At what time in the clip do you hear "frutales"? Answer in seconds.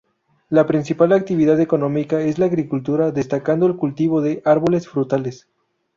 4.87-5.47